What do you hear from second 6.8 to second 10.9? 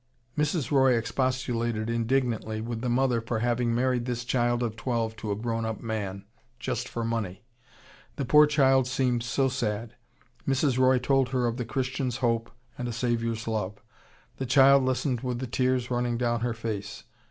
for money. The poor child seemed so sad. Mrs.